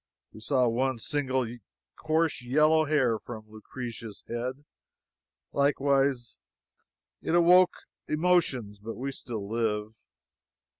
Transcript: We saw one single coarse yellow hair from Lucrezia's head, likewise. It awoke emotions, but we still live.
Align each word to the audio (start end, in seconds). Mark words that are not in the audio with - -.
We 0.33 0.39
saw 0.39 0.67
one 0.67 0.97
single 0.97 1.45
coarse 1.95 2.41
yellow 2.41 2.85
hair 2.85 3.19
from 3.19 3.47
Lucrezia's 3.47 4.23
head, 4.27 4.65
likewise. 5.53 6.37
It 7.21 7.35
awoke 7.35 7.75
emotions, 8.07 8.79
but 8.79 8.95
we 8.95 9.11
still 9.11 9.47
live. 9.47 9.93